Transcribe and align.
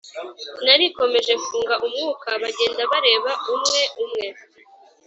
narikomeje 0.65 1.31
mfunga 1.41 1.75
umwuka 1.85 2.29
bagenda 2.41 2.81
bareba 2.91 3.31
umwe 3.53 3.81
umwe 4.03 4.25